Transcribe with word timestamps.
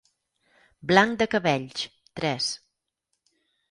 Blanc 0.93 1.21
de 1.21 1.29
cabells; 1.35 1.87
tres. 2.21 2.53